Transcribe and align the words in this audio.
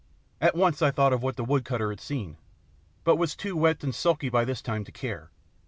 At 0.41 0.55
once 0.55 0.81
I 0.81 0.89
thought 0.89 1.13
of 1.13 1.21
what 1.21 1.35
the 1.35 1.43
woodcutter 1.43 1.91
had 1.91 2.01
seen, 2.01 2.37
but 3.03 3.17
was 3.17 3.35
too 3.35 3.55
wet 3.55 3.83
and 3.83 3.93
sulky 3.93 4.29
by 4.29 4.45
this 4.45 4.63
time 4.63 4.83
to 4.85 4.91
care. 4.91 5.29